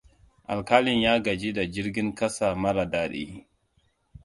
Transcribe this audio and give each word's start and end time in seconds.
Alƙalin 0.43 1.01
ya 1.01 1.19
gaji 1.19 1.53
da 1.53 1.65
jirgin 1.65 2.15
ƙasan 2.15 2.57
mara 2.59 2.85
daɗi. 2.85 3.47